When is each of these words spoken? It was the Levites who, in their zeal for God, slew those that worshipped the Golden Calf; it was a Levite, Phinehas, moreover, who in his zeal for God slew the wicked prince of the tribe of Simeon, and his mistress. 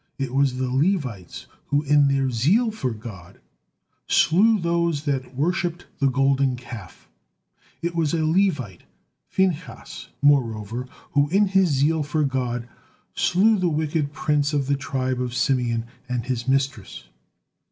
It 0.17 0.33
was 0.33 0.57
the 0.57 0.67
Levites 0.71 1.45
who, 1.67 1.83
in 1.83 2.07
their 2.07 2.31
zeal 2.31 2.71
for 2.71 2.89
God, 2.89 3.39
slew 4.07 4.57
those 4.59 5.03
that 5.03 5.35
worshipped 5.35 5.85
the 5.99 6.09
Golden 6.09 6.55
Calf; 6.55 7.07
it 7.83 7.93
was 7.93 8.11
a 8.15 8.25
Levite, 8.25 8.81
Phinehas, 9.27 10.07
moreover, 10.19 10.87
who 11.11 11.29
in 11.29 11.49
his 11.49 11.69
zeal 11.69 12.01
for 12.01 12.23
God 12.23 12.67
slew 13.13 13.59
the 13.59 13.69
wicked 13.69 14.11
prince 14.11 14.53
of 14.53 14.65
the 14.65 14.75
tribe 14.75 15.21
of 15.21 15.35
Simeon, 15.35 15.85
and 16.09 16.25
his 16.25 16.47
mistress. 16.47 17.03